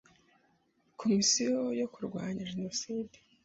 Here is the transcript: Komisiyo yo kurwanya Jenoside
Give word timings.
Komisiyo 0.99 1.57
yo 1.79 1.87
kurwanya 1.93 2.47
Jenoside 2.51 3.15